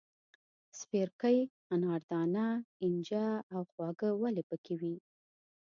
سپیرکۍ، 0.79 1.37
اناردانه، 1.75 2.47
اینجه 2.83 3.23
او 3.53 3.61
خواږه 3.71 4.09
ولي 4.21 4.43
پکې 4.49 4.75
وې. 4.81 4.95